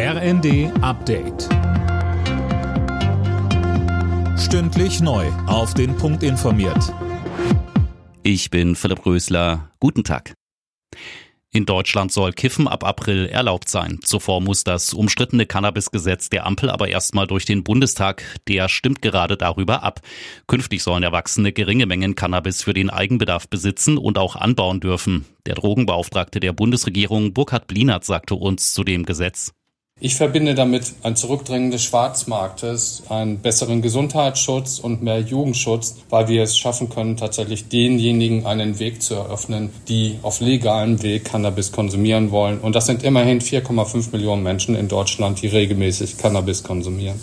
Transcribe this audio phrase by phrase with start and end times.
[0.00, 1.48] RND Update.
[4.38, 5.26] Stündlich neu.
[5.48, 6.94] Auf den Punkt informiert.
[8.22, 9.72] Ich bin Philipp Rösler.
[9.80, 10.34] Guten Tag.
[11.50, 13.98] In Deutschland soll Kiffen ab April erlaubt sein.
[14.04, 18.22] Zuvor muss das umstrittene Cannabisgesetz der Ampel aber erstmal durch den Bundestag.
[18.46, 20.00] Der stimmt gerade darüber ab.
[20.46, 25.24] Künftig sollen Erwachsene geringe Mengen Cannabis für den Eigenbedarf besitzen und auch anbauen dürfen.
[25.46, 29.54] Der Drogenbeauftragte der Bundesregierung Burkhard Blinert sagte uns zu dem Gesetz.
[30.00, 36.44] Ich verbinde damit ein Zurückdrängen des Schwarzmarktes, einen besseren Gesundheitsschutz und mehr Jugendschutz, weil wir
[36.44, 42.30] es schaffen können, tatsächlich denjenigen einen Weg zu eröffnen, die auf legalem Weg Cannabis konsumieren
[42.30, 42.60] wollen.
[42.60, 47.20] Und das sind immerhin 4,5 Millionen Menschen in Deutschland, die regelmäßig Cannabis konsumieren.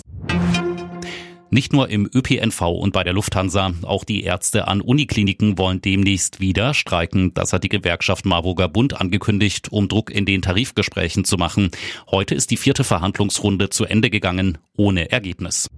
[1.55, 6.41] Nicht nur im ÖPNV und bei der Lufthansa, auch die Ärzte an Unikliniken wollen demnächst
[6.41, 7.33] wieder streiken.
[7.33, 11.71] Das hat die Gewerkschaft Marburger Bund angekündigt, um Druck in den Tarifgesprächen zu machen.
[12.11, 15.69] Heute ist die vierte Verhandlungsrunde zu Ende gegangen, ohne Ergebnis.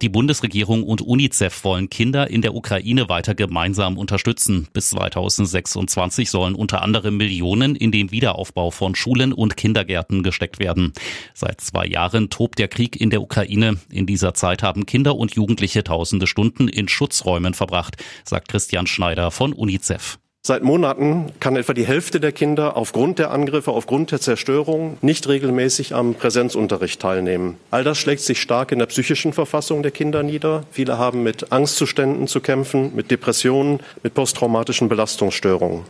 [0.00, 4.68] Die Bundesregierung und UNICEF wollen Kinder in der Ukraine weiter gemeinsam unterstützen.
[4.72, 10.92] Bis 2026 sollen unter anderem Millionen in den Wiederaufbau von Schulen und Kindergärten gesteckt werden.
[11.34, 13.78] Seit zwei Jahren tobt der Krieg in der Ukraine.
[13.90, 19.32] In dieser Zeit haben Kinder und Jugendliche tausende Stunden in Schutzräumen verbracht, sagt Christian Schneider
[19.32, 20.20] von UNICEF.
[20.48, 25.28] Seit Monaten kann etwa die Hälfte der Kinder aufgrund der Angriffe, aufgrund der Zerstörung nicht
[25.28, 27.58] regelmäßig am Präsenzunterricht teilnehmen.
[27.70, 30.64] All das schlägt sich stark in der psychischen Verfassung der Kinder nieder.
[30.70, 35.84] Viele haben mit Angstzuständen zu kämpfen, mit Depressionen, mit posttraumatischen Belastungsstörungen.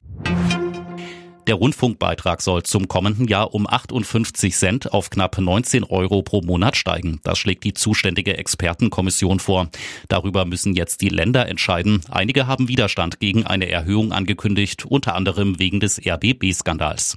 [1.49, 6.77] Der Rundfunkbeitrag soll zum kommenden Jahr um 58 Cent auf knapp 19 Euro pro Monat
[6.77, 7.21] steigen.
[7.25, 9.69] Das schlägt die zuständige Expertenkommission vor.
[10.09, 12.03] Darüber müssen jetzt die Länder entscheiden.
[12.11, 17.17] Einige haben Widerstand gegen eine Erhöhung angekündigt, unter anderem wegen des RBB-Skandals.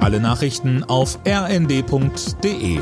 [0.00, 2.80] Alle Nachrichten auf rnd.de